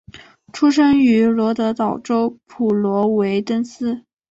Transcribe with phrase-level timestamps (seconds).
[0.51, 4.03] 出生于罗德岛州普罗维登斯。